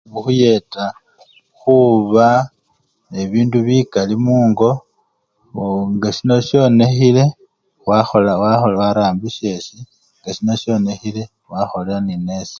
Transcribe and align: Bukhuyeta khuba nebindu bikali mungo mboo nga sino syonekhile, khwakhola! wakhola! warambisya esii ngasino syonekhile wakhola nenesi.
Bukhuyeta 0.13 0.85
khuba 1.59 2.27
nebindu 3.11 3.57
bikali 3.67 4.15
mungo 4.25 4.69
mboo 5.49 5.79
nga 5.93 6.09
sino 6.17 6.35
syonekhile, 6.47 7.23
khwakhola! 7.81 8.31
wakhola! 8.41 8.75
warambisya 8.81 9.47
esii 9.57 9.85
ngasino 10.21 10.53
syonekhile 10.63 11.23
wakhola 11.51 11.95
nenesi. 12.07 12.49